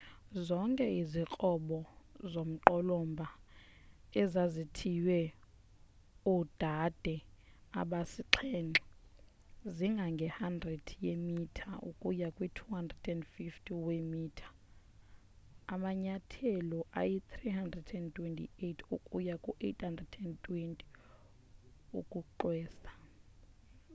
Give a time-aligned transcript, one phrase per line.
[0.47, 1.77] zonke izikrobo
[2.31, 3.27] zomqolomba
[4.21, 5.19] ezazithiywe
[6.33, 7.15] oodade
[7.81, 8.83] abasixhenxe
[9.75, 14.47] zingange 100 yeemitha ukuya ku-250 weemitha
[15.73, 20.61] amanyathelo ayi328 ukuya ku820
[21.99, 22.91] ukuxwesa